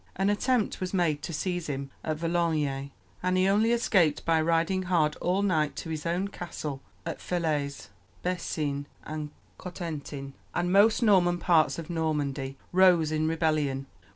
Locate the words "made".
0.95-1.21